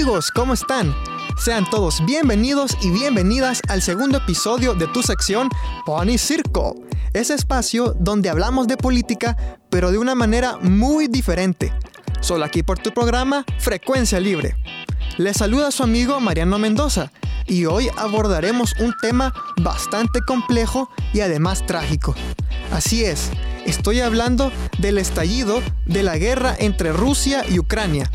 amigos, 0.00 0.30
¿cómo 0.30 0.54
están? 0.54 0.96
Sean 1.36 1.68
todos 1.68 2.02
bienvenidos 2.06 2.74
y 2.80 2.88
bienvenidas 2.90 3.60
al 3.68 3.82
segundo 3.82 4.16
episodio 4.16 4.72
de 4.72 4.86
tu 4.86 5.02
sección 5.02 5.50
Pony 5.84 6.16
Circo. 6.16 6.74
Ese 7.12 7.34
espacio 7.34 7.94
donde 8.00 8.30
hablamos 8.30 8.66
de 8.66 8.78
política, 8.78 9.36
pero 9.68 9.90
de 9.92 9.98
una 9.98 10.14
manera 10.14 10.56
muy 10.56 11.06
diferente. 11.06 11.74
Solo 12.22 12.46
aquí 12.46 12.62
por 12.62 12.78
tu 12.78 12.92
programa 12.92 13.44
Frecuencia 13.58 14.18
Libre. 14.20 14.56
Les 15.18 15.36
saluda 15.36 15.70
su 15.70 15.82
amigo 15.82 16.18
Mariano 16.18 16.58
Mendoza 16.58 17.12
y 17.46 17.66
hoy 17.66 17.90
abordaremos 17.98 18.72
un 18.80 18.94
tema 19.02 19.34
bastante 19.60 20.20
complejo 20.26 20.88
y 21.12 21.20
además 21.20 21.66
trágico. 21.66 22.14
Así 22.72 23.04
es, 23.04 23.30
estoy 23.66 24.00
hablando 24.00 24.50
del 24.78 24.96
estallido 24.96 25.60
de 25.84 26.02
la 26.02 26.16
guerra 26.16 26.56
entre 26.58 26.90
Rusia 26.90 27.44
y 27.46 27.58
Ucrania 27.58 28.10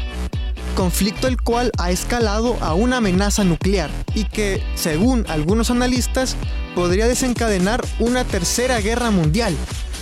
conflicto 0.76 1.28
el 1.28 1.42
cual 1.42 1.72
ha 1.80 1.90
escalado 1.90 2.58
a 2.62 2.74
una 2.74 2.98
amenaza 2.98 3.44
nuclear 3.44 3.90
y 4.14 4.26
que, 4.26 4.62
según 4.76 5.26
algunos 5.28 5.72
analistas, 5.72 6.36
podría 6.76 7.08
desencadenar 7.08 7.84
una 8.00 8.26
tercera 8.26 8.80
guerra 8.82 9.10
mundial. 9.10 9.56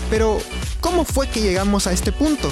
Pero, 0.10 0.40
¿cómo 0.82 1.06
fue 1.06 1.30
que 1.30 1.42
llegamos 1.42 1.88
a 1.88 1.94
este 1.94 2.12
punto? 2.12 2.52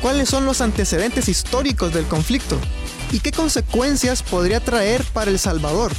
¿Cuáles 0.00 0.28
son 0.28 0.46
los 0.46 0.60
antecedentes 0.60 1.28
históricos 1.28 1.92
del 1.92 2.06
conflicto? 2.06 2.58
¿Y 3.12 3.20
qué 3.20 3.32
consecuencias 3.32 4.22
podría 4.22 4.60
traer 4.60 5.02
para 5.12 5.30
El 5.30 5.38
Salvador? 5.38 5.92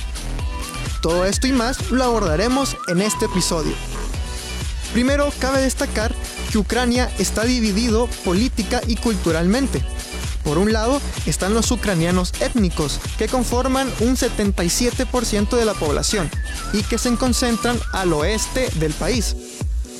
Todo 1.01 1.25
esto 1.25 1.47
y 1.47 1.51
más 1.51 1.91
lo 1.91 2.03
abordaremos 2.03 2.77
en 2.87 3.01
este 3.01 3.25
episodio. 3.25 3.73
Primero, 4.93 5.31
cabe 5.39 5.61
destacar 5.61 6.15
que 6.51 6.57
Ucrania 6.57 7.11
está 7.19 7.43
dividido 7.43 8.07
política 8.25 8.81
y 8.87 8.95
culturalmente. 8.95 9.83
Por 10.49 10.57
un 10.57 10.73
lado 10.73 10.99
están 11.27 11.53
los 11.53 11.69
ucranianos 11.69 12.33
étnicos, 12.41 12.99
que 13.19 13.27
conforman 13.27 13.87
un 13.99 14.15
77% 14.15 15.55
de 15.55 15.63
la 15.63 15.75
población 15.75 16.27
y 16.73 16.81
que 16.81 16.97
se 16.97 17.13
concentran 17.17 17.79
al 17.93 18.11
oeste 18.13 18.67
del 18.79 18.91
país. 18.93 19.35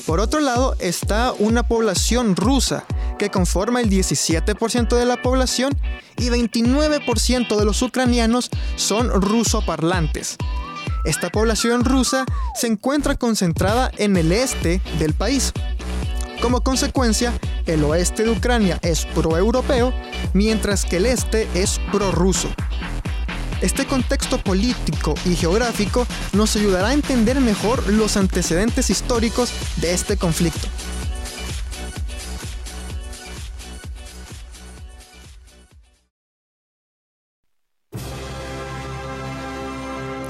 Por 0.06 0.18
otro 0.18 0.40
lado 0.40 0.74
está 0.80 1.32
una 1.38 1.62
población 1.62 2.34
rusa, 2.34 2.84
que 3.16 3.30
conforma 3.30 3.80
el 3.80 3.88
17% 3.88 4.96
de 4.96 5.04
la 5.04 5.22
población 5.22 5.72
y 6.16 6.30
29% 6.30 7.56
de 7.56 7.64
los 7.64 7.80
ucranianos 7.82 8.50
son 8.74 9.08
rusoparlantes. 9.08 10.36
Esta 11.04 11.30
población 11.30 11.84
rusa 11.84 12.24
se 12.56 12.66
encuentra 12.66 13.14
concentrada 13.14 13.92
en 13.98 14.16
el 14.16 14.32
este 14.32 14.80
del 14.98 15.14
país. 15.14 15.52
Como 16.42 16.62
consecuencia, 16.62 17.38
el 17.74 17.84
oeste 17.84 18.24
de 18.24 18.30
Ucrania 18.30 18.78
es 18.82 19.06
pro-europeo, 19.06 19.92
mientras 20.34 20.84
que 20.84 20.96
el 20.96 21.06
este 21.06 21.48
es 21.54 21.80
prorruso. 21.92 22.48
Este 23.60 23.86
contexto 23.86 24.38
político 24.38 25.14
y 25.24 25.36
geográfico 25.36 26.06
nos 26.32 26.56
ayudará 26.56 26.88
a 26.88 26.92
entender 26.94 27.40
mejor 27.40 27.86
los 27.92 28.16
antecedentes 28.16 28.90
históricos 28.90 29.52
de 29.76 29.92
este 29.92 30.16
conflicto. 30.16 30.66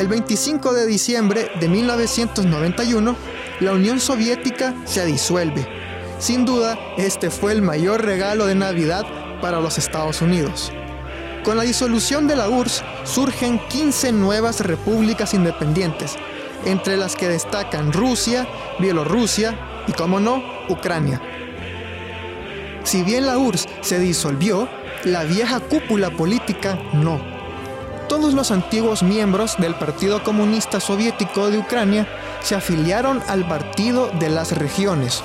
El 0.01 0.09
25 0.09 0.73
de 0.73 0.87
diciembre 0.87 1.51
de 1.61 1.69
1991, 1.69 3.17
la 3.61 3.73
Unión 3.73 4.01
Soviética 4.01 4.75
se 4.87 5.05
disuelve. 5.05 5.90
Sin 6.21 6.45
duda, 6.45 6.79
este 6.99 7.31
fue 7.31 7.53
el 7.53 7.63
mayor 7.63 8.05
regalo 8.05 8.45
de 8.45 8.55
Navidad 8.55 9.07
para 9.41 9.59
los 9.59 9.79
Estados 9.79 10.21
Unidos. 10.21 10.71
Con 11.45 11.57
la 11.57 11.63
disolución 11.63 12.29
de 12.29 12.37
la 12.37 12.51
URSS 12.51 12.85
surgen 13.05 13.59
15 13.71 14.13
nuevas 14.13 14.61
repúblicas 14.61 15.33
independientes, 15.33 16.17
entre 16.67 16.99
las 16.99 17.17
que 17.17 17.27
destacan 17.27 17.91
Rusia, 17.91 18.47
Bielorrusia 18.79 19.59
y, 19.89 19.93
como 19.93 20.21
no, 20.21 20.43
Ucrania. 20.69 21.23
Si 22.85 23.03
bien 23.03 23.25
la 23.25 23.39
URSS 23.39 23.67
se 23.81 23.99
disolvió, 23.99 24.69
la 25.05 25.25
vieja 25.25 25.59
cúpula 25.61 26.11
política 26.11 26.79
no. 26.93 27.19
Todos 28.11 28.35
los 28.35 28.51
antiguos 28.51 29.03
miembros 29.03 29.57
del 29.57 29.75
Partido 29.75 30.23
Comunista 30.23 30.81
Soviético 30.81 31.51
de 31.51 31.57
Ucrania 31.57 32.07
se 32.43 32.57
afiliaron 32.57 33.23
al 33.27 33.49
Partido 33.49 34.11
de 34.19 34.29
las 34.29 34.53
Regiones, 34.53 35.23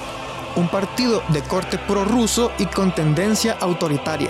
un 0.55 0.67
partido 0.67 1.23
de 1.29 1.41
corte 1.41 1.77
prorruso 1.77 2.51
y 2.57 2.65
con 2.65 2.93
tendencia 2.93 3.57
autoritaria. 3.59 4.29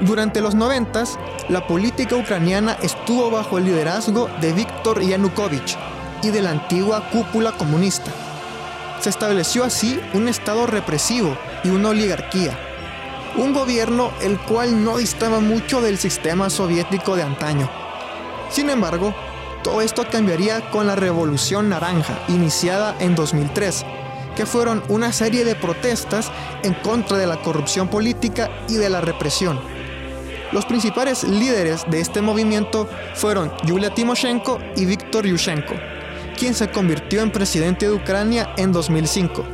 Durante 0.00 0.40
los 0.40 0.54
90, 0.54 1.04
la 1.48 1.66
política 1.66 2.16
ucraniana 2.16 2.76
estuvo 2.82 3.30
bajo 3.30 3.58
el 3.58 3.64
liderazgo 3.64 4.28
de 4.40 4.52
Viktor 4.52 5.00
Yanukovych 5.00 5.76
y 6.22 6.30
de 6.30 6.42
la 6.42 6.50
antigua 6.50 7.08
cúpula 7.10 7.52
comunista. 7.52 8.10
Se 9.00 9.10
estableció 9.10 9.64
así 9.64 10.00
un 10.14 10.28
estado 10.28 10.66
represivo 10.66 11.36
y 11.64 11.68
una 11.68 11.90
oligarquía, 11.90 12.58
un 13.36 13.52
gobierno 13.52 14.10
el 14.22 14.38
cual 14.38 14.84
no 14.84 14.96
distaba 14.96 15.40
mucho 15.40 15.80
del 15.80 15.98
sistema 15.98 16.50
soviético 16.50 17.16
de 17.16 17.22
antaño. 17.22 17.70
Sin 18.50 18.70
embargo, 18.70 19.14
todo 19.62 19.80
esto 19.80 20.04
cambiaría 20.10 20.68
con 20.70 20.86
la 20.86 20.96
Revolución 20.96 21.68
Naranja, 21.68 22.18
iniciada 22.28 22.96
en 22.98 23.14
2003, 23.14 23.84
que 24.34 24.46
fueron 24.46 24.82
una 24.88 25.12
serie 25.12 25.44
de 25.44 25.54
protestas 25.54 26.30
en 26.62 26.74
contra 26.74 27.16
de 27.18 27.26
la 27.26 27.40
corrupción 27.42 27.88
política 27.88 28.50
y 28.68 28.74
de 28.74 28.90
la 28.90 29.00
represión. 29.00 29.60
Los 30.52 30.66
principales 30.66 31.24
líderes 31.24 31.84
de 31.90 32.00
este 32.00 32.20
movimiento 32.20 32.88
fueron 33.14 33.50
Yulia 33.64 33.94
Timoshenko 33.94 34.58
y 34.76 34.84
Viktor 34.84 35.26
Yushchenko, 35.26 35.74
quien 36.38 36.54
se 36.54 36.70
convirtió 36.70 37.22
en 37.22 37.32
presidente 37.32 37.86
de 37.86 37.92
Ucrania 37.92 38.52
en 38.56 38.70
2005. 38.70 39.44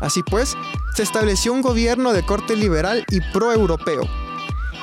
Así 0.00 0.22
pues, 0.22 0.56
se 0.96 1.02
estableció 1.02 1.52
un 1.52 1.62
gobierno 1.62 2.12
de 2.12 2.24
corte 2.24 2.56
liberal 2.56 3.04
y 3.10 3.20
pro-europeo. 3.32 4.19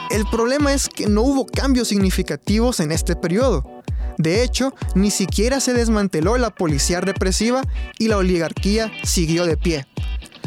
El 0.09 0.25
problema 0.25 0.73
es 0.73 0.87
que 0.87 1.07
no 1.07 1.21
hubo 1.21 1.45
cambios 1.45 1.89
significativos 1.89 2.79
en 2.79 2.91
este 2.91 3.15
periodo. 3.15 3.83
De 4.17 4.41
hecho, 4.43 4.73
ni 4.95 5.11
siquiera 5.11 5.59
se 5.59 5.73
desmanteló 5.73 6.37
la 6.37 6.49
policía 6.49 7.01
represiva 7.01 7.61
y 7.99 8.07
la 8.07 8.17
oligarquía 8.17 8.91
siguió 9.03 9.45
de 9.45 9.57
pie. 9.57 9.85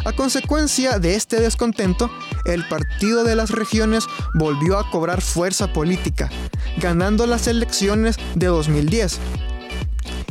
A 0.04 0.12
consecuencia 0.12 0.98
de 0.98 1.14
este 1.14 1.40
descontento, 1.40 2.10
el 2.46 2.66
Partido 2.68 3.22
de 3.22 3.36
las 3.36 3.50
Regiones 3.50 4.06
volvió 4.34 4.78
a 4.78 4.90
cobrar 4.90 5.20
fuerza 5.20 5.72
política, 5.72 6.30
ganando 6.78 7.26
las 7.26 7.46
elecciones 7.46 8.16
de 8.34 8.46
2010. 8.46 9.18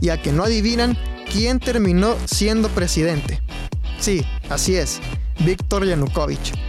Y 0.01 0.09
a 0.09 0.19
que 0.21 0.31
no 0.31 0.43
adivinan 0.43 0.97
quién 1.31 1.59
terminó 1.59 2.15
siendo 2.25 2.67
presidente. 2.69 3.41
Sí, 3.99 4.25
así 4.49 4.75
es. 4.75 4.99
Viktor 5.45 5.85
Yanukovych. 5.85 6.68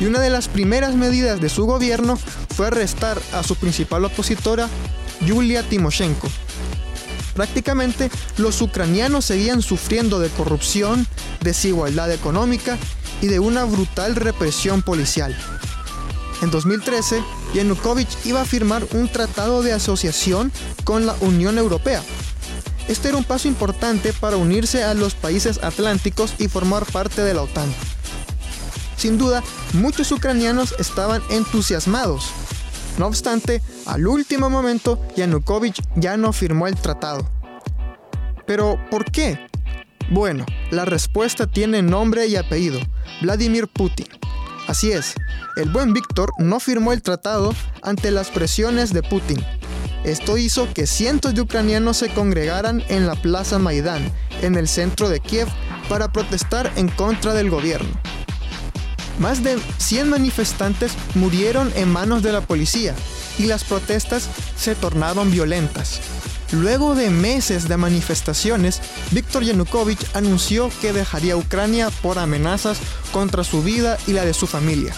Y 0.00 0.06
una 0.06 0.20
de 0.20 0.30
las 0.30 0.48
primeras 0.48 0.94
medidas 0.94 1.40
de 1.40 1.48
su 1.48 1.66
gobierno 1.66 2.18
fue 2.54 2.68
arrestar 2.68 3.20
a 3.32 3.42
su 3.42 3.56
principal 3.56 4.04
opositora, 4.04 4.68
Yulia 5.26 5.62
Timoshenko. 5.62 6.28
Prácticamente 7.34 8.10
los 8.36 8.60
ucranianos 8.62 9.24
seguían 9.24 9.62
sufriendo 9.62 10.18
de 10.18 10.28
corrupción, 10.28 11.06
desigualdad 11.40 12.10
económica 12.12 12.76
y 13.22 13.26
de 13.26 13.38
una 13.38 13.64
brutal 13.64 14.16
represión 14.16 14.82
policial. 14.82 15.36
En 16.42 16.50
2013, 16.50 17.22
Yanukovych 17.54 18.08
iba 18.24 18.40
a 18.40 18.44
firmar 18.44 18.86
un 18.92 19.08
tratado 19.08 19.62
de 19.62 19.72
asociación 19.72 20.52
con 20.84 21.06
la 21.06 21.14
Unión 21.20 21.58
Europea. 21.58 22.02
Este 22.86 23.08
era 23.08 23.16
un 23.16 23.24
paso 23.24 23.48
importante 23.48 24.12
para 24.12 24.36
unirse 24.36 24.84
a 24.84 24.94
los 24.94 25.14
países 25.14 25.60
atlánticos 25.62 26.34
y 26.38 26.48
formar 26.48 26.86
parte 26.86 27.22
de 27.22 27.34
la 27.34 27.42
OTAN. 27.42 27.68
Sin 28.98 29.16
duda, 29.16 29.44
muchos 29.74 30.10
ucranianos 30.10 30.74
estaban 30.80 31.22
entusiasmados. 31.30 32.32
No 32.98 33.06
obstante, 33.06 33.62
al 33.86 34.08
último 34.08 34.50
momento, 34.50 35.00
Yanukovych 35.16 35.80
ya 35.94 36.16
no 36.16 36.32
firmó 36.32 36.66
el 36.66 36.74
tratado. 36.74 37.30
Pero, 38.44 38.76
¿por 38.90 39.04
qué? 39.04 39.46
Bueno, 40.10 40.44
la 40.72 40.84
respuesta 40.84 41.46
tiene 41.46 41.80
nombre 41.80 42.26
y 42.26 42.34
apellido, 42.34 42.80
Vladimir 43.22 43.68
Putin. 43.68 44.08
Así 44.66 44.90
es, 44.90 45.14
el 45.56 45.70
buen 45.70 45.92
Víctor 45.92 46.32
no 46.38 46.58
firmó 46.58 46.92
el 46.92 47.00
tratado 47.00 47.54
ante 47.82 48.10
las 48.10 48.30
presiones 48.30 48.92
de 48.92 49.04
Putin. 49.04 49.44
Esto 50.02 50.38
hizo 50.38 50.72
que 50.74 50.88
cientos 50.88 51.34
de 51.34 51.42
ucranianos 51.42 51.98
se 51.98 52.08
congregaran 52.08 52.82
en 52.88 53.06
la 53.06 53.14
Plaza 53.14 53.60
Maidán, 53.60 54.10
en 54.42 54.56
el 54.56 54.66
centro 54.66 55.08
de 55.08 55.20
Kiev, 55.20 55.46
para 55.88 56.12
protestar 56.12 56.72
en 56.76 56.88
contra 56.88 57.32
del 57.32 57.48
gobierno. 57.48 57.90
Más 59.18 59.42
de 59.42 59.58
100 59.78 60.08
manifestantes 60.08 60.92
murieron 61.14 61.72
en 61.76 61.90
manos 61.90 62.22
de 62.22 62.32
la 62.32 62.40
policía 62.40 62.94
y 63.38 63.46
las 63.46 63.64
protestas 63.64 64.28
se 64.56 64.74
tornaron 64.74 65.30
violentas. 65.30 66.00
Luego 66.52 66.94
de 66.94 67.10
meses 67.10 67.68
de 67.68 67.76
manifestaciones, 67.76 68.80
Viktor 69.10 69.44
Yanukovych 69.44 70.16
anunció 70.16 70.70
que 70.80 70.92
dejaría 70.92 71.36
Ucrania 71.36 71.90
por 72.02 72.18
amenazas 72.18 72.78
contra 73.12 73.44
su 73.44 73.62
vida 73.62 73.98
y 74.06 74.12
la 74.12 74.24
de 74.24 74.32
su 74.32 74.46
familia. 74.46 74.94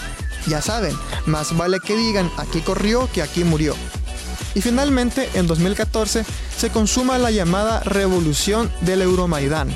Ya 0.47 0.61
saben, 0.61 0.95
más 1.25 1.55
vale 1.55 1.79
que 1.79 1.95
digan 1.95 2.31
aquí 2.37 2.61
corrió 2.61 3.09
que 3.11 3.21
aquí 3.21 3.43
murió. 3.43 3.75
Y 4.55 4.61
finalmente, 4.61 5.29
en 5.33 5.47
2014, 5.47 6.25
se 6.57 6.69
consuma 6.69 7.17
la 7.17 7.31
llamada 7.31 7.81
Revolución 7.81 8.71
del 8.81 9.01
Euromaidán. 9.01 9.69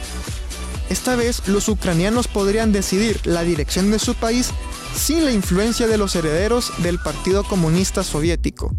Esta 0.90 1.16
vez 1.16 1.48
los 1.48 1.68
ucranianos 1.68 2.28
podrían 2.28 2.72
decidir 2.72 3.20
la 3.26 3.44
dirección 3.44 3.92
de 3.92 4.00
su 4.00 4.14
país 4.16 4.52
sin 4.96 5.26
la 5.26 5.32
influencia 5.32 5.88
de 5.88 5.98
los 5.98 6.16
herederos 6.16 6.72
del 6.80 7.00
Partido 7.00 7.44
Comunista 7.44 8.04
Soviético 8.04 8.72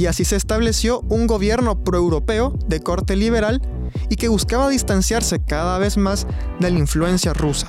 y 0.00 0.06
así 0.06 0.24
se 0.24 0.36
estableció 0.36 1.00
un 1.10 1.26
gobierno 1.26 1.84
proeuropeo 1.84 2.54
de 2.66 2.80
corte 2.80 3.16
liberal 3.16 3.60
y 4.08 4.16
que 4.16 4.28
buscaba 4.28 4.70
distanciarse 4.70 5.44
cada 5.44 5.76
vez 5.78 5.98
más 5.98 6.26
de 6.58 6.70
la 6.70 6.78
influencia 6.78 7.34
rusa. 7.34 7.68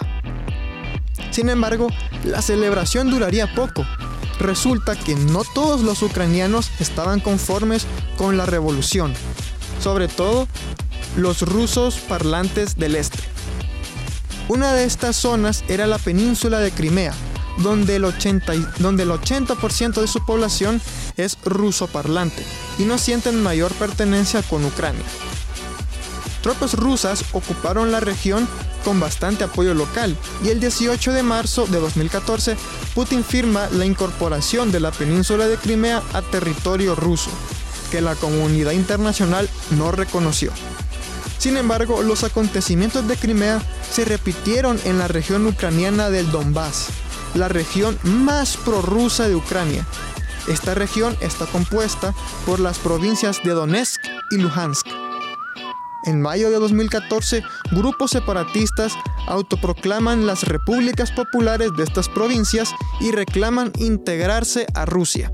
Sin 1.32 1.50
embargo, 1.50 1.88
la 2.24 2.42
celebración 2.42 3.10
duraría 3.10 3.54
poco. 3.54 3.86
Resulta 4.40 4.96
que 4.96 5.16
no 5.16 5.44
todos 5.54 5.82
los 5.82 6.02
ucranianos 6.04 6.72
estaban 6.80 7.20
conformes 7.20 7.86
con 8.18 8.38
la 8.38 8.46
revolución, 8.46 9.14
sobre 9.82 10.08
todo 10.08 10.48
los 11.18 11.42
rusos 11.42 11.96
parlantes 11.96 12.78
del 12.78 12.96
este. 12.96 13.20
Una 14.48 14.74
de 14.74 14.84
estas 14.84 15.16
zonas 15.16 15.64
era 15.68 15.88
la 15.88 15.98
península 15.98 16.60
de 16.60 16.72
Crimea, 16.72 17.14
donde 17.60 17.96
el 17.96 18.04
80%, 18.04 18.78
donde 18.78 19.04
el 19.04 19.12
80 19.12 19.56
de 20.02 20.08
su 20.08 20.26
población 20.26 20.82
es 21.18 21.38
ruso 21.44 21.88
parlante 21.88 22.44
y 22.78 22.84
no 22.84 22.98
sienten 22.98 23.42
mayor 23.42 23.72
pertenencia 23.74 24.42
con 24.44 24.66
Ucrania. 24.66 25.04
Tropas 26.42 26.74
rusas 26.74 27.24
ocuparon 27.34 27.92
la 27.92 28.00
región 28.00 28.48
con 28.84 29.00
bastante 29.00 29.44
apoyo 29.44 29.76
local 29.76 30.18
y 30.44 30.50
el 30.50 30.60
18 30.60 31.14
de 31.14 31.22
marzo 31.22 31.68
de 31.68 31.80
2014 31.80 32.58
Putin 32.96 33.24
firma 33.24 33.70
la 33.72 33.86
incorporación 33.86 34.72
de 34.72 34.80
la 34.80 34.92
península 34.92 35.48
de 35.48 35.58
Crimea 35.58 36.02
a 36.14 36.22
territorio 36.22 36.96
ruso, 36.96 37.30
que 37.92 38.02
la 38.02 38.16
comunidad 38.16 38.72
internacional 38.72 39.48
no 39.78 39.92
reconoció. 39.92 40.52
Sin 41.38 41.58
embargo, 41.58 42.02
los 42.02 42.24
acontecimientos 42.24 43.08
de 43.08 43.16
Crimea 43.18 43.62
se 43.92 44.06
repitieron 44.06 44.80
en 44.86 44.98
la 44.98 45.08
región 45.08 45.46
ucraniana 45.46 46.10
del 46.10 46.32
Donbass, 46.32 46.88
la 47.36 47.50
región 47.50 48.00
más 48.04 48.56
prorrusa 48.58 49.28
de 49.28 49.36
Ucrania. 49.36 49.86
Esta 50.48 50.74
región 50.74 51.16
está 51.22 51.46
compuesta 51.46 52.14
por 52.46 52.60
las 52.60 52.80
provincias 52.80 53.44
de 53.44 53.52
Donetsk 53.52 54.02
y 54.32 54.38
Luhansk. 54.38 54.88
En 56.06 56.22
mayo 56.22 56.50
de 56.50 56.58
2014, 56.58 57.44
grupos 57.72 58.12
separatistas 58.12 58.94
autoproclaman 59.28 60.26
las 60.26 60.44
repúblicas 60.44 61.12
populares 61.12 61.70
de 61.78 61.84
estas 61.84 62.10
provincias 62.10 62.74
y 63.02 63.12
reclaman 63.12 63.72
integrarse 63.78 64.66
a 64.74 64.86
Rusia. 64.86 65.32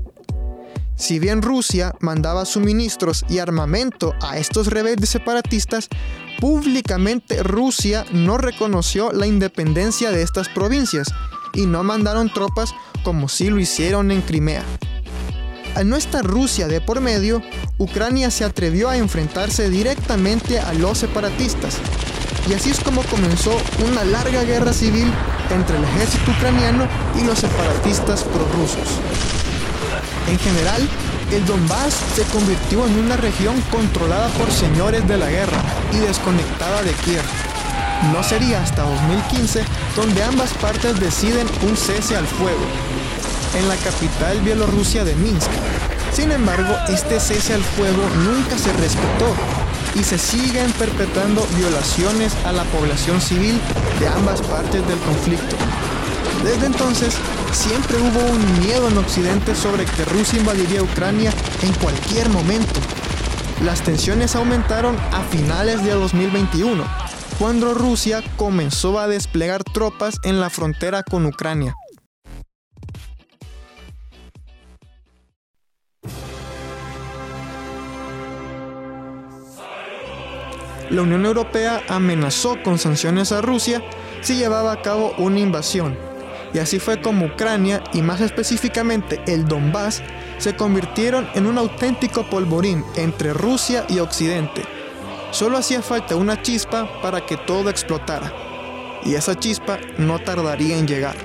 Si 0.96 1.20
bien 1.20 1.42
Rusia 1.42 1.94
mandaba 2.00 2.44
suministros 2.44 3.24
y 3.28 3.38
armamento 3.38 4.14
a 4.20 4.36
estos 4.36 4.66
rebeldes 4.66 5.08
separatistas, 5.10 5.88
públicamente 6.40 7.42
Rusia 7.42 8.04
no 8.12 8.38
reconoció 8.38 9.12
la 9.12 9.26
independencia 9.26 10.10
de 10.10 10.22
estas 10.22 10.48
provincias 10.48 11.08
y 11.52 11.66
no 11.66 11.82
mandaron 11.82 12.32
tropas 12.32 12.74
como 13.02 13.28
sí 13.28 13.50
lo 13.50 13.58
hicieron 13.58 14.10
en 14.10 14.22
Crimea. 14.22 14.62
Al 15.74 15.88
no 15.88 15.96
estar 15.96 16.24
Rusia 16.24 16.66
de 16.66 16.80
por 16.80 17.00
medio, 17.00 17.42
Ucrania 17.78 18.30
se 18.30 18.44
atrevió 18.44 18.88
a 18.88 18.96
enfrentarse 18.96 19.70
directamente 19.70 20.58
a 20.58 20.72
los 20.74 20.98
separatistas. 20.98 21.76
Y 22.48 22.54
así 22.54 22.70
es 22.70 22.80
como 22.80 23.02
comenzó 23.04 23.56
una 23.86 24.04
larga 24.04 24.42
guerra 24.44 24.72
civil 24.72 25.12
entre 25.50 25.76
el 25.76 25.84
ejército 25.84 26.30
ucraniano 26.30 26.88
y 27.20 27.24
los 27.24 27.38
separatistas 27.38 28.24
prorrusos. 28.24 28.88
En 30.28 30.38
general, 30.38 30.88
el 31.32 31.44
Donbass 31.44 31.94
se 32.14 32.22
convirtió 32.24 32.86
en 32.86 32.98
una 32.98 33.16
región 33.16 33.60
controlada 33.70 34.28
por 34.28 34.50
señores 34.50 35.06
de 35.06 35.18
la 35.18 35.28
guerra 35.28 35.58
y 35.92 35.98
desconectada 35.98 36.82
de 36.82 36.92
Kiev. 36.92 37.22
No 38.12 38.22
sería 38.22 38.62
hasta 38.62 38.82
2015 38.82 39.64
donde 39.96 40.22
ambas 40.22 40.52
partes 40.54 40.98
deciden 41.00 41.46
un 41.68 41.76
cese 41.76 42.16
al 42.16 42.26
fuego, 42.26 42.64
en 43.58 43.68
la 43.68 43.76
capital 43.76 44.40
bielorrusia 44.40 45.04
de 45.04 45.14
Minsk. 45.16 45.50
Sin 46.12 46.32
embargo, 46.32 46.74
este 46.88 47.20
cese 47.20 47.54
al 47.54 47.62
fuego 47.62 48.02
nunca 48.24 48.56
se 48.56 48.72
respetó 48.72 49.34
y 49.94 50.04
se 50.04 50.18
siguen 50.18 50.70
perpetrando 50.72 51.46
violaciones 51.56 52.32
a 52.44 52.52
la 52.52 52.64
población 52.64 53.20
civil 53.20 53.60
de 54.00 54.08
ambas 54.08 54.40
partes 54.42 54.86
del 54.86 54.98
conflicto. 54.98 55.56
Desde 56.44 56.66
entonces, 56.66 57.14
siempre 57.52 57.96
hubo 57.98 58.20
un 58.30 58.60
miedo 58.60 58.88
en 58.88 58.98
Occidente 58.98 59.54
sobre 59.54 59.84
que 59.84 60.04
Rusia 60.04 60.38
invadiría 60.38 60.82
Ucrania 60.82 61.32
en 61.62 61.72
cualquier 61.74 62.28
momento. 62.28 62.80
Las 63.64 63.82
tensiones 63.82 64.36
aumentaron 64.36 64.96
a 65.12 65.22
finales 65.22 65.84
de 65.84 65.92
2021, 65.92 66.84
cuando 67.38 67.74
Rusia 67.74 68.22
comenzó 68.36 68.98
a 68.98 69.08
desplegar 69.08 69.64
tropas 69.64 70.16
en 70.22 70.40
la 70.40 70.50
frontera 70.50 71.02
con 71.02 71.26
Ucrania. 71.26 71.74
la 80.90 81.02
Unión 81.02 81.26
Europea 81.26 81.82
amenazó 81.88 82.56
con 82.62 82.78
sanciones 82.78 83.32
a 83.32 83.40
Rusia 83.40 83.82
si 84.20 84.36
llevaba 84.36 84.72
a 84.72 84.82
cabo 84.82 85.12
una 85.18 85.38
invasión. 85.38 86.07
Y 86.52 86.58
así 86.58 86.78
fue 86.78 87.00
como 87.00 87.26
Ucrania, 87.26 87.82
y 87.92 88.02
más 88.02 88.20
específicamente 88.20 89.20
el 89.26 89.46
Donbass, 89.46 90.02
se 90.38 90.56
convirtieron 90.56 91.28
en 91.34 91.46
un 91.46 91.58
auténtico 91.58 92.28
polvorín 92.28 92.84
entre 92.96 93.32
Rusia 93.32 93.84
y 93.88 93.98
Occidente. 93.98 94.62
Solo 95.30 95.58
hacía 95.58 95.82
falta 95.82 96.16
una 96.16 96.40
chispa 96.40 96.88
para 97.02 97.26
que 97.26 97.36
todo 97.36 97.68
explotara. 97.68 98.32
Y 99.04 99.14
esa 99.14 99.38
chispa 99.38 99.78
no 99.98 100.18
tardaría 100.18 100.78
en 100.78 100.86
llegar. 100.86 101.16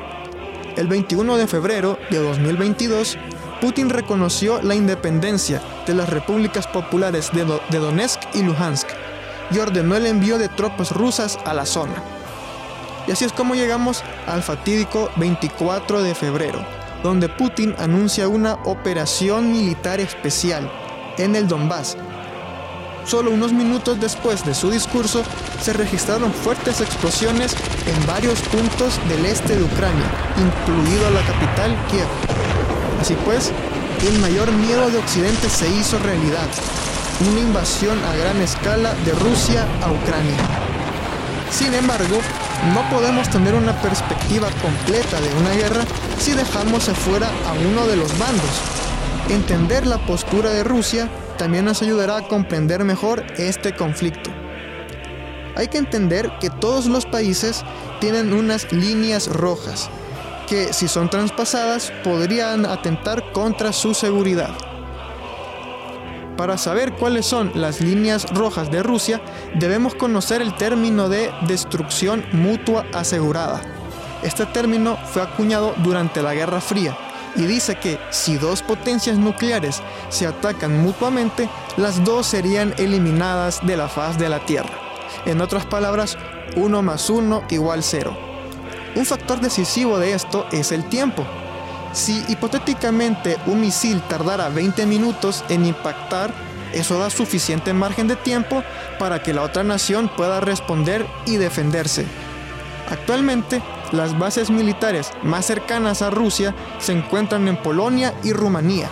El 0.75 0.87
21 0.87 1.37
de 1.37 1.47
febrero 1.47 1.99
de 2.09 2.17
2022, 2.17 3.17
Putin 3.61 3.89
reconoció 3.89 4.61
la 4.61 4.75
independencia 4.75 5.61
de 5.87 5.93
las 5.93 6.09
repúblicas 6.09 6.67
populares 6.67 7.31
de, 7.31 7.45
Donetsk 7.77 8.21
y 8.33 8.41
Luhansk 8.41 8.87
y 9.51 9.59
ordenó 9.59 9.95
el 9.95 10.05
envío 10.05 10.37
de 10.37 10.49
tropas 10.49 10.91
rusas 10.91 11.37
a 11.45 11.53
la 11.53 11.65
zona. 11.65 11.93
Y 13.07 13.11
así 13.11 13.25
es 13.25 13.33
como 13.33 13.55
llegamos 13.55 14.03
al 14.27 14.43
fatídico 14.43 15.09
24 15.17 16.03
de 16.03 16.15
febrero, 16.15 16.65
donde 17.03 17.29
Putin 17.29 17.75
anuncia 17.77 18.27
una 18.27 18.53
operación 18.63 19.51
militar 19.51 19.99
especial 19.99 20.71
en 21.17 21.35
el 21.35 21.47
Donbass. 21.47 21.97
Solo 23.05 23.31
unos 23.31 23.51
minutos 23.51 23.99
después 23.99 24.45
de 24.45 24.53
su 24.53 24.71
discurso 24.71 25.23
se 25.61 25.73
registraron 25.73 26.31
fuertes 26.31 26.79
explosiones 26.79 27.53
en 27.85 28.07
varios 28.07 28.39
puntos 28.43 28.97
del 29.09 29.25
este 29.25 29.57
de 29.57 29.63
Ucrania, 29.63 30.05
incluido 30.37 31.09
la 31.11 31.21
capital 31.21 31.75
Kiev. 31.89 32.07
Así 33.01 33.15
pues, 33.25 33.51
el 34.07 34.19
mayor 34.19 34.49
miedo 34.53 34.89
de 34.89 34.97
Occidente 34.97 35.49
se 35.49 35.69
hizo 35.69 35.99
realidad, 35.99 36.47
una 37.29 37.41
invasión 37.41 37.99
a 38.05 38.15
gran 38.15 38.41
escala 38.41 38.93
de 39.05 39.11
Rusia 39.11 39.67
a 39.81 39.91
Ucrania. 39.91 40.37
Sin 41.51 41.73
embargo, 41.73 42.19
no 42.71 42.89
podemos 42.89 43.29
tener 43.29 43.55
una 43.55 43.73
perspectiva 43.81 44.47
completa 44.61 45.19
de 45.19 45.33
una 45.35 45.51
guerra 45.51 45.83
si 46.17 46.31
dejamos 46.31 46.87
afuera 46.87 47.29
a 47.47 47.53
uno 47.67 47.85
de 47.87 47.97
los 47.97 48.17
bandos. 48.17 48.61
Entender 49.29 49.85
la 49.85 49.97
postura 50.05 50.49
de 50.51 50.63
Rusia 50.63 51.09
también 51.37 51.65
nos 51.65 51.81
ayudará 51.81 52.17
a 52.17 52.27
comprender 52.27 52.83
mejor 52.85 53.25
este 53.37 53.75
conflicto. 53.75 54.29
Hay 55.55 55.67
que 55.67 55.77
entender 55.77 56.31
que 56.39 56.49
todos 56.49 56.85
los 56.85 57.05
países 57.05 57.63
tienen 57.99 58.33
unas 58.33 58.71
líneas 58.71 59.27
rojas, 59.27 59.89
que 60.47 60.73
si 60.73 60.87
son 60.87 61.09
traspasadas 61.09 61.91
podrían 62.03 62.65
atentar 62.65 63.31
contra 63.33 63.73
su 63.73 63.93
seguridad. 63.93 64.72
Para 66.37 66.57
saber 66.57 66.93
cuáles 66.93 67.27
son 67.27 67.51
las 67.53 67.79
líneas 67.79 68.27
rojas 68.31 68.71
de 68.71 68.81
Rusia, 68.81 69.21
debemos 69.55 69.93
conocer 69.93 70.41
el 70.41 70.55
término 70.55 71.07
de 71.07 71.31
destrucción 71.47 72.25
mutua 72.31 72.85
asegurada. 72.91 73.61
Este 74.23 74.45
término 74.47 74.97
fue 75.11 75.21
acuñado 75.21 75.75
durante 75.83 76.23
la 76.23 76.33
Guerra 76.33 76.59
Fría 76.59 76.97
y 77.35 77.43
dice 77.43 77.75
que 77.75 77.99
si 78.09 78.37
dos 78.37 78.63
potencias 78.63 79.17
nucleares 79.17 79.81
se 80.09 80.25
atacan 80.25 80.81
mutuamente, 80.81 81.49
las 81.77 82.03
dos 82.03 82.25
serían 82.25 82.73
eliminadas 82.77 83.65
de 83.65 83.77
la 83.77 83.87
faz 83.87 84.17
de 84.17 84.29
la 84.29 84.39
Tierra. 84.45 84.73
En 85.25 85.39
otras 85.39 85.65
palabras, 85.65 86.17
1 86.55 86.81
más 86.81 87.09
1 87.09 87.43
igual 87.49 87.83
0. 87.83 88.17
Un 88.95 89.05
factor 89.05 89.39
decisivo 89.39 89.99
de 89.99 90.13
esto 90.13 90.47
es 90.51 90.71
el 90.71 90.87
tiempo. 90.89 91.25
Si 91.93 92.25
hipotéticamente 92.27 93.37
un 93.45 93.61
misil 93.61 94.01
tardara 94.09 94.49
20 94.49 94.85
minutos 94.87 95.45
en 95.49 95.65
impactar, 95.65 96.33
eso 96.73 96.97
da 96.97 97.11
suficiente 97.11 97.71
margen 97.71 98.07
de 98.07 98.15
tiempo 98.15 98.63
para 98.97 99.21
que 99.21 99.33
la 99.33 99.43
otra 99.43 99.63
nación 99.63 100.09
pueda 100.17 100.39
responder 100.39 101.05
y 101.27 101.37
defenderse. 101.37 102.05
Actualmente, 102.89 103.61
las 103.91 104.17
bases 104.17 104.49
militares 104.49 105.11
más 105.21 105.45
cercanas 105.45 106.01
a 106.01 106.09
Rusia 106.09 106.55
se 106.79 106.93
encuentran 106.93 107.47
en 107.47 107.57
Polonia 107.57 108.13
y 108.23 108.33
Rumanía. 108.33 108.89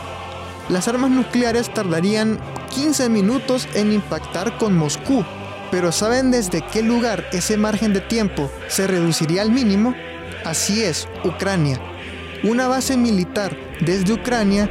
Las 0.70 0.88
armas 0.88 1.10
nucleares 1.10 1.74
tardarían 1.74 2.40
15 2.70 3.10
minutos 3.10 3.68
en 3.74 3.92
impactar 3.92 4.58
con 4.60 4.78
Moscú, 4.78 5.26
pero 5.72 5.92
¿saben 5.92 6.30
desde 6.30 6.62
qué 6.62 6.84
lugar 6.84 7.28
ese 7.32 7.58
margen 7.58 7.94
de 7.94 8.02
tiempo 8.02 8.52
se 8.68 8.86
reduciría 8.86 9.42
al 9.42 9.52
mínimo? 9.52 9.96
Así 10.46 10.84
es, 10.84 11.08
Ucrania. 11.24 11.91
Una 12.44 12.68
base 12.68 12.98
militar 12.98 13.56
desde 13.82 14.14
Ucrania 14.14 14.68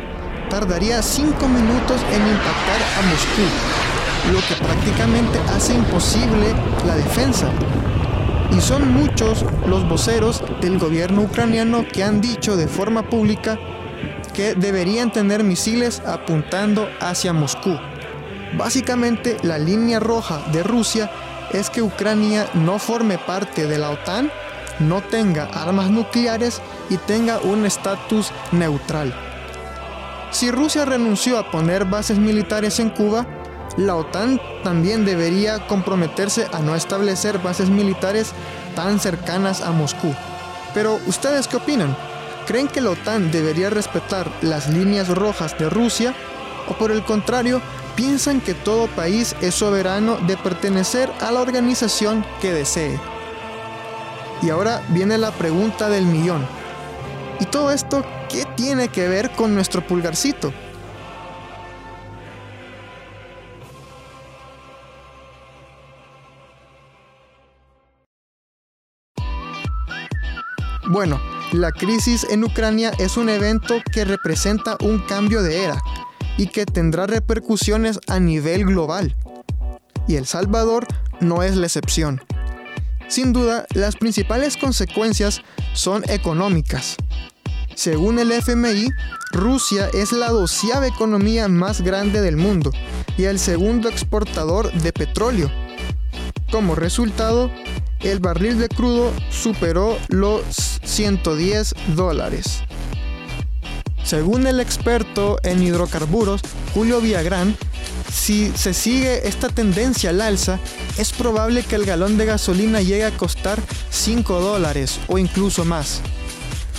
tardaría 0.50 1.00
5 1.00 1.46
minutos 1.46 2.00
en 2.12 2.26
impactar 2.26 2.80
a 2.98 3.02
Moscú, 3.08 4.32
lo 4.32 4.40
que 4.40 4.64
prácticamente 4.64 5.38
hace 5.54 5.74
imposible 5.74 6.52
la 6.84 6.96
defensa. 6.96 7.48
Y 8.50 8.60
son 8.60 8.92
muchos 8.92 9.44
los 9.68 9.88
voceros 9.88 10.42
del 10.60 10.80
gobierno 10.80 11.22
ucraniano 11.22 11.86
que 11.86 12.02
han 12.02 12.20
dicho 12.20 12.56
de 12.56 12.66
forma 12.66 13.08
pública 13.08 13.56
que 14.34 14.56
deberían 14.56 15.12
tener 15.12 15.44
misiles 15.44 16.02
apuntando 16.04 16.88
hacia 16.98 17.32
Moscú. 17.32 17.78
Básicamente 18.58 19.36
la 19.42 19.58
línea 19.58 20.00
roja 20.00 20.42
de 20.50 20.64
Rusia 20.64 21.08
es 21.52 21.70
que 21.70 21.82
Ucrania 21.82 22.48
no 22.54 22.80
forme 22.80 23.16
parte 23.18 23.68
de 23.68 23.78
la 23.78 23.90
OTAN, 23.90 24.28
no 24.80 25.02
tenga 25.02 25.44
armas 25.44 25.90
nucleares 25.90 26.60
y 26.88 26.96
tenga 26.96 27.38
un 27.38 27.66
estatus 27.66 28.32
neutral. 28.52 29.14
Si 30.30 30.50
Rusia 30.50 30.84
renunció 30.84 31.38
a 31.38 31.50
poner 31.50 31.84
bases 31.84 32.18
militares 32.18 32.78
en 32.80 32.90
Cuba, 32.90 33.26
la 33.76 33.96
OTAN 33.96 34.40
también 34.64 35.04
debería 35.04 35.66
comprometerse 35.66 36.46
a 36.52 36.60
no 36.60 36.74
establecer 36.74 37.38
bases 37.38 37.68
militares 37.68 38.32
tan 38.74 38.98
cercanas 39.00 39.60
a 39.60 39.72
Moscú. 39.72 40.14
Pero, 40.74 40.98
¿ustedes 41.06 41.48
qué 41.48 41.56
opinan? 41.56 41.96
¿Creen 42.46 42.68
que 42.68 42.80
la 42.80 42.90
OTAN 42.90 43.30
debería 43.30 43.70
respetar 43.70 44.30
las 44.42 44.68
líneas 44.68 45.08
rojas 45.08 45.56
de 45.58 45.70
Rusia? 45.70 46.14
¿O 46.68 46.74
por 46.74 46.90
el 46.90 47.04
contrario, 47.04 47.60
piensan 47.96 48.40
que 48.40 48.54
todo 48.54 48.86
país 48.88 49.34
es 49.40 49.54
soberano 49.54 50.16
de 50.26 50.36
pertenecer 50.36 51.10
a 51.20 51.30
la 51.32 51.40
organización 51.40 52.24
que 52.40 52.52
desee? 52.52 52.98
Y 54.42 54.50
ahora 54.50 54.82
viene 54.88 55.18
la 55.18 55.30
pregunta 55.32 55.88
del 55.88 56.06
millón. 56.06 56.46
¿Y 57.40 57.46
todo 57.46 57.70
esto 57.70 58.04
qué 58.28 58.46
tiene 58.56 58.88
que 58.88 59.08
ver 59.08 59.30
con 59.30 59.54
nuestro 59.54 59.86
pulgarcito? 59.86 60.52
Bueno, 70.92 71.20
la 71.52 71.70
crisis 71.70 72.26
en 72.30 72.42
Ucrania 72.42 72.90
es 72.98 73.16
un 73.16 73.28
evento 73.28 73.76
que 73.92 74.04
representa 74.04 74.76
un 74.80 74.98
cambio 74.98 75.42
de 75.42 75.64
era 75.64 75.80
y 76.36 76.48
que 76.48 76.66
tendrá 76.66 77.06
repercusiones 77.06 78.00
a 78.08 78.18
nivel 78.18 78.64
global. 78.64 79.14
Y 80.08 80.16
El 80.16 80.26
Salvador 80.26 80.88
no 81.20 81.42
es 81.42 81.56
la 81.56 81.66
excepción. 81.66 82.20
Sin 83.10 83.32
duda, 83.32 83.66
las 83.74 83.96
principales 83.96 84.56
consecuencias 84.56 85.42
son 85.74 86.08
económicas. 86.08 86.94
Según 87.74 88.20
el 88.20 88.30
FMI, 88.30 88.88
Rusia 89.32 89.90
es 89.92 90.12
la 90.12 90.28
doceava 90.28 90.86
economía 90.86 91.48
más 91.48 91.80
grande 91.80 92.20
del 92.20 92.36
mundo 92.36 92.70
y 93.18 93.24
el 93.24 93.40
segundo 93.40 93.88
exportador 93.88 94.72
de 94.72 94.92
petróleo. 94.92 95.50
Como 96.52 96.76
resultado, 96.76 97.50
el 97.98 98.20
barril 98.20 98.60
de 98.60 98.68
crudo 98.68 99.12
superó 99.28 99.98
los 100.08 100.78
110 100.84 101.74
dólares. 101.96 102.62
Según 104.04 104.46
el 104.46 104.60
experto 104.60 105.38
en 105.42 105.64
hidrocarburos, 105.64 106.42
Julio 106.74 107.00
Villagrán, 107.00 107.56
si 108.12 108.52
se 108.54 108.72
sigue 108.72 109.26
esta 109.26 109.48
tendencia 109.48 110.10
al 110.10 110.20
alza, 110.20 110.60
es 111.00 111.12
probable 111.12 111.62
que 111.62 111.76
el 111.76 111.86
galón 111.86 112.18
de 112.18 112.26
gasolina 112.26 112.82
llegue 112.82 113.06
a 113.06 113.16
costar 113.16 113.58
5 113.90 114.40
dólares 114.40 115.00
o 115.06 115.16
incluso 115.16 115.64
más. 115.64 116.02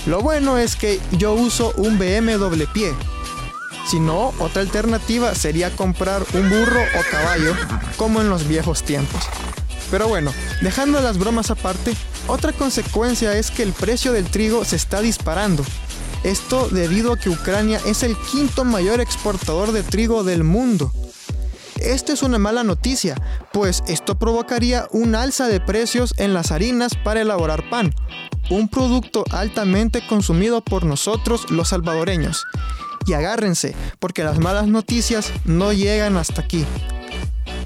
Lo 0.06 0.22
bueno 0.22 0.60
es 0.60 0.75
que 0.75 1.00
yo 1.13 1.34
uso 1.34 1.74
un 1.78 1.98
BM 1.98 2.34
doble 2.34 2.68
pie. 2.68 2.94
Si 3.90 4.00
no, 4.00 4.32
otra 4.38 4.62
alternativa 4.62 5.34
sería 5.34 5.75
comprar 5.75 6.24
un 6.34 6.50
burro 6.50 6.82
o 6.82 7.12
caballo, 7.12 7.56
como 7.98 8.22
en 8.22 8.30
los 8.30 8.48
viejos 8.48 8.84
tiempos. 8.84 9.24
Pero 9.90 10.08
bueno, 10.08 10.32
dejando 10.62 11.01
las 11.01 11.18
bromas 11.18 11.50
aparte, 11.50 11.96
otra 12.28 12.54
consecuencia 12.54 13.36
es 13.38 13.50
que 13.50 13.63
el 13.63 13.74
precio 13.74 14.13
del 14.13 14.25
trigo 14.25 14.63
se 14.66 14.75
está 14.75 15.01
disparando. 15.01 15.66
Esto 16.24 16.70
debido 16.70 17.13
a 17.13 17.18
que 17.18 17.32
Ucrania 17.32 17.82
es 17.88 18.04
el 18.04 18.16
quinto 18.32 18.66
mayor 18.66 19.01
exportador 19.01 19.72
de 19.72 19.82
trigo 19.82 20.24
del 20.24 20.44
mundo. 20.44 20.94
Esto 21.82 22.14
es 22.14 22.22
una 22.22 22.38
mala 22.38 22.64
noticia, 22.64 23.16
pues 23.52 23.82
esto 23.88 24.18
provocaría 24.18 24.88
un 24.92 25.16
alza 25.16 25.48
de 25.48 25.60
precios 25.60 26.14
en 26.18 26.34
las 26.34 26.52
harinas 26.52 26.94
para 26.96 27.22
elaborar 27.22 27.68
pan, 27.72 27.94
un 28.52 28.68
producto 28.68 29.24
altamente 29.32 30.06
consumido 30.08 30.62
por 30.62 30.86
nosotros 30.86 31.50
los 31.50 31.70
salvadoreños. 31.70 32.46
Y 33.08 33.14
agárrense, 33.14 33.76
porque 34.00 34.24
las 34.24 34.38
malas 34.38 34.68
noticias 34.68 35.32
no 35.44 35.74
llegan 35.74 36.18
hasta 36.18 36.42
aquí. 36.42 36.66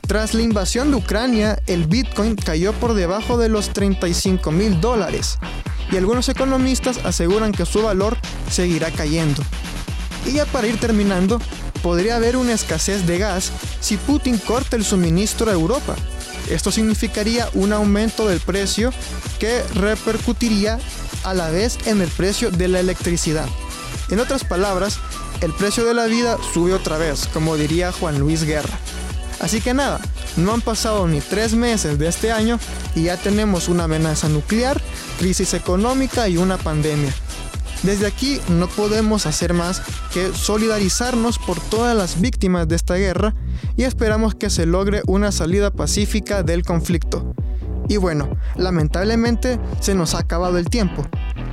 Tras 0.08 0.34
la 0.34 0.44
invasión 0.44 0.92
de 0.92 0.98
Ucrania, 0.98 1.60
el 1.68 1.86
Bitcoin 1.86 2.36
cayó 2.36 2.72
por 2.72 2.94
debajo 2.94 3.38
de 3.38 3.50
los 3.50 3.72
35 3.74 4.50
mil 4.52 4.80
dólares 4.80 5.40
y 5.92 5.98
algunos 5.98 6.30
economistas 6.30 7.04
aseguran 7.04 7.52
que 7.52 7.66
su 7.66 7.82
valor 7.84 8.18
seguirá 8.50 8.92
cayendo. 8.92 9.44
Y 10.26 10.34
ya 10.34 10.46
para 10.46 10.68
ir 10.68 10.80
terminando, 10.80 11.40
podría 11.86 12.16
haber 12.16 12.36
una 12.36 12.54
escasez 12.54 13.06
de 13.06 13.20
gas 13.20 13.52
si 13.80 13.98
Putin 13.98 14.40
corta 14.40 14.76
el 14.76 14.84
suministro 14.84 15.52
a 15.52 15.54
Europa. 15.54 15.96
Esto 16.50 16.72
significaría 16.72 17.48
un 17.54 17.74
aumento 17.74 18.28
del 18.28 18.40
precio 18.40 18.92
que 19.38 19.62
repercutiría 19.76 20.80
a 21.24 21.36
la 21.36 21.52
vez 21.52 21.78
en 21.86 22.02
el 22.02 22.08
precio 22.08 22.50
de 22.50 22.70
la 22.70 22.80
electricidad. 22.80 23.48
En 24.10 24.20
otras 24.20 24.44
palabras, 24.44 24.98
el 25.42 25.54
precio 25.54 25.86
de 25.86 25.94
la 25.94 26.08
vida 26.08 26.40
sube 26.56 26.74
otra 26.74 26.98
vez, 26.98 27.28
como 27.32 27.56
diría 27.56 27.92
Juan 27.92 28.18
Luis 28.18 28.46
Guerra. 28.46 28.80
Así 29.40 29.62
que 29.62 29.76
nada, 29.76 30.02
no 30.38 30.54
han 30.54 30.62
pasado 30.62 31.08
ni 31.08 31.22
tres 31.22 31.54
meses 31.54 32.00
de 32.00 32.08
este 32.08 32.32
año 32.32 32.60
y 32.96 33.04
ya 33.04 33.18
tenemos 33.18 33.68
una 33.68 33.84
amenaza 33.84 34.28
nuclear, 34.28 34.82
crisis 35.20 35.54
económica 35.54 36.28
y 36.28 36.38
una 36.38 36.58
pandemia. 36.58 37.14
Desde 37.84 38.08
aquí 38.08 38.40
no 38.50 38.68
podemos 38.68 39.26
hacer 39.26 39.54
más 39.54 39.82
que 40.14 40.34
solidarizarnos 40.34 41.38
por 41.40 41.60
todas 41.60 41.96
las 41.96 42.20
víctimas 42.20 42.68
de 42.68 42.76
esta 42.76 42.96
guerra 42.96 43.36
y 43.78 43.84
esperamos 43.84 44.36
que 44.36 44.50
se 44.50 44.66
logre 44.66 45.02
una 45.08 45.32
salida 45.32 45.72
pacífica 45.72 46.44
del 46.44 46.64
conflicto. 46.64 47.34
Y 47.88 47.98
bueno, 47.98 48.30
lamentablemente 48.56 49.60
se 49.80 49.94
nos 49.94 50.16
ha 50.16 50.20
acabado 50.20 50.58
el 50.58 50.70
tiempo. 50.70 51.06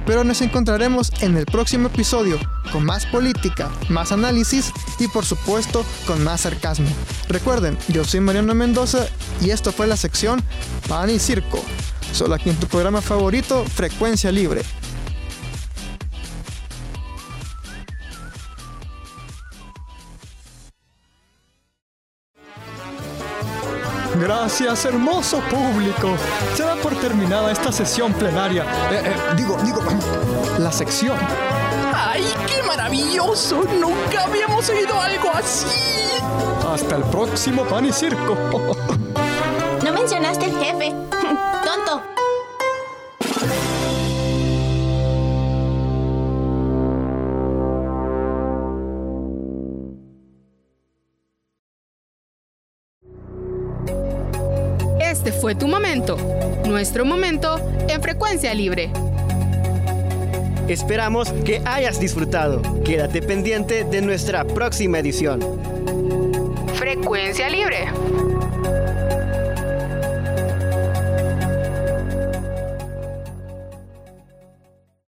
Pero 0.07 0.25
nos 0.25 0.41
encontraremos 0.41 1.13
en 1.21 1.37
el 1.37 1.47
próximo 1.47 1.87
episodio 1.87 2.39
con 2.73 2.85
más 2.85 3.07
política, 3.07 3.71
más 3.89 4.11
análisis 4.11 4.73
y 4.99 5.07
por 5.09 5.25
supuesto 5.25 5.85
con 6.07 6.25
más 6.25 6.41
sarcasmo. 6.41 6.89
Recuerden, 7.29 7.79
yo 7.89 8.05
soy 8.05 8.21
Mariano 8.21 8.55
Mendoza 8.55 9.07
y 9.41 9.51
esto 9.51 9.71
fue 9.71 9.87
la 9.87 9.97
sección 9.97 10.43
Pan 10.89 11.11
y 11.11 11.19
Circo. 11.19 11.63
Solo 12.13 12.35
aquí 12.35 12.51
en 12.51 12.57
tu 12.57 12.67
programa 12.67 13.01
favorito, 13.01 13.65
Frecuencia 13.65 14.33
Libre. 14.33 14.63
Gracias, 24.43 24.87
hermoso 24.87 25.39
público. 25.43 26.17
Se 26.57 26.65
da 26.65 26.75
por 26.75 26.97
terminada 26.97 27.53
esta 27.53 27.71
sesión 27.71 28.13
plenaria. 28.13 28.65
Eh, 28.91 29.01
eh, 29.05 29.17
digo, 29.37 29.57
digo, 29.63 29.81
la 30.59 30.73
sección. 30.73 31.17
¡Ay, 31.95 32.25
qué 32.49 32.61
maravilloso! 32.65 33.63
Nunca 33.79 34.25
habíamos 34.25 34.69
oído 34.69 35.01
algo 35.01 35.31
así. 35.33 35.69
Hasta 36.69 36.97
el 36.97 37.05
próximo 37.05 37.63
pan 37.63 37.87
y 37.87 37.93
circo. 37.93 38.37
No 39.85 39.93
mencionaste 39.93 40.47
el 40.47 40.59
jefe. 40.59 40.91
Tonto. 41.65 42.12
Fue 55.43 55.57
tu 55.57 55.67
momento, 55.67 56.17
nuestro 56.69 57.05
momento 57.05 57.59
en 57.89 58.01
frecuencia 58.01 58.55
libre. 58.55 58.93
Esperamos 60.69 61.33
que 61.45 61.61
hayas 61.65 61.99
disfrutado. 61.99 62.63
Quédate 62.85 63.23
pendiente 63.23 63.83
de 63.83 64.03
nuestra 64.03 64.45
próxima 64.45 65.01
edición. 65.01 65.41
Frecuencia 66.77 67.51
libre. 67.51 67.89